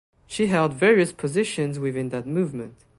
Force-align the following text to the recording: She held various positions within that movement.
She 0.25 0.47
held 0.47 0.73
various 0.73 1.11
positions 1.11 1.77
within 1.77 2.09
that 2.09 2.25
movement. 2.25 2.73